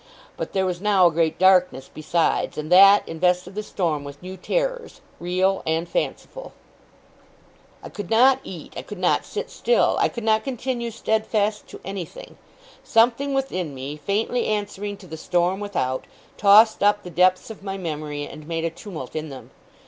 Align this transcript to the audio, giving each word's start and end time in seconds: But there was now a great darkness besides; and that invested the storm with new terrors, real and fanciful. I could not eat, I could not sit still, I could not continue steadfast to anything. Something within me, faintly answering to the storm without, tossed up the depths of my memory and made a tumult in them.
But 0.35 0.53
there 0.53 0.65
was 0.65 0.81
now 0.81 1.05
a 1.05 1.11
great 1.11 1.37
darkness 1.37 1.87
besides; 1.93 2.57
and 2.57 2.71
that 2.71 3.07
invested 3.07 3.53
the 3.53 3.61
storm 3.61 4.03
with 4.03 4.23
new 4.23 4.35
terrors, 4.35 4.99
real 5.19 5.61
and 5.63 5.87
fanciful. 5.87 6.53
I 7.83 7.89
could 7.89 8.09
not 8.09 8.39
eat, 8.43 8.73
I 8.75 8.81
could 8.81 8.97
not 8.97 9.25
sit 9.25 9.51
still, 9.51 9.97
I 9.99 10.07
could 10.09 10.23
not 10.23 10.43
continue 10.43 10.89
steadfast 10.89 11.67
to 11.67 11.79
anything. 11.85 12.39
Something 12.83 13.35
within 13.35 13.75
me, 13.75 13.95
faintly 13.95 14.47
answering 14.47 14.97
to 14.97 15.05
the 15.05 15.17
storm 15.17 15.59
without, 15.59 16.05
tossed 16.35 16.81
up 16.81 17.03
the 17.03 17.11
depths 17.11 17.51
of 17.51 17.61
my 17.61 17.77
memory 17.77 18.25
and 18.25 18.47
made 18.47 18.65
a 18.65 18.71
tumult 18.71 19.15
in 19.15 19.29
them. 19.29 19.51